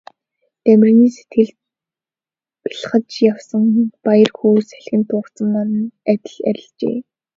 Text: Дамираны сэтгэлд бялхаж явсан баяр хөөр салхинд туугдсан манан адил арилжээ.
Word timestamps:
Дамираны 0.63 1.07
сэтгэлд 1.15 1.57
бялхаж 2.63 3.09
явсан 3.31 3.63
баяр 4.05 4.29
хөөр 4.37 4.61
салхинд 4.69 5.05
туугдсан 5.09 5.47
манан 5.55 5.83
адил 6.11 6.37
арилжээ. 6.49 6.97